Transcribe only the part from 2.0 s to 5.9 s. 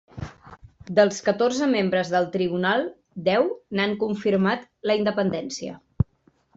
del tribunal, deu n'han confirmat la independència.